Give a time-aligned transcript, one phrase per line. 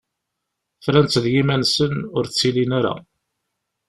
[0.83, 2.93] Fran-tt d yiman-nsen, ur ttilin ara.